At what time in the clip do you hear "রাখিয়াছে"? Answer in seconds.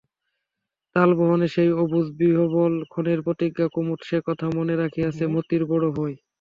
4.75-5.23